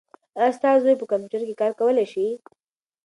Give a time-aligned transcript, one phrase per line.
[0.37, 2.25] ایا ستا زوی په کمپیوټر کې کار کولای شي؟